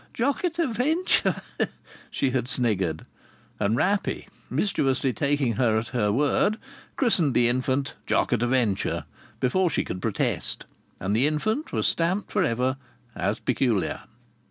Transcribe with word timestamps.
"Jock 0.15 0.43
at 0.43 0.57
a 0.57 0.65
Venture," 0.65 1.39
she 2.09 2.31
had 2.31 2.47
sniggered, 2.47 3.05
and 3.59 3.75
Rappey, 3.77 4.27
mischievously 4.49 5.13
taking 5.13 5.57
her 5.57 5.77
at 5.77 5.89
her 5.89 6.11
word, 6.11 6.57
christened 6.95 7.35
the 7.35 7.47
infant 7.47 7.93
Jock 8.07 8.33
at 8.33 8.41
a 8.41 8.47
Venture 8.47 9.05
before 9.39 9.69
she 9.69 9.83
could 9.83 10.01
protest; 10.01 10.65
and 10.99 11.15
the 11.15 11.27
infant 11.27 11.71
was 11.71 11.85
stamped 11.85 12.31
for 12.31 12.41
ever 12.43 12.77
as 13.15 13.37
peculiar. 13.37 14.01